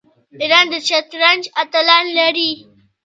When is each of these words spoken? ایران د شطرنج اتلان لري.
ایران 0.41 0.65
د 0.71 0.73
شطرنج 0.87 1.43
اتلان 1.63 2.05
لري. 2.17 2.51